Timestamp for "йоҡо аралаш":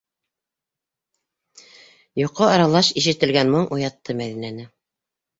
2.21-2.89